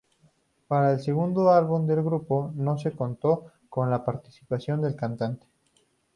[0.67, 5.45] Para el segundo álbum del grupo, no se contó con la participación del cantante.